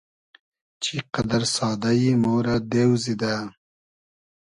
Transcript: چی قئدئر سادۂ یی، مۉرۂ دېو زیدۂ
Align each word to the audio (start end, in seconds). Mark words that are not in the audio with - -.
چی 0.81 0.95
قئدئر 1.13 1.43
سادۂ 1.55 1.91
یی، 1.99 2.11
مۉرۂ 2.21 2.55
دېو 2.71 2.91
زیدۂ 3.03 3.33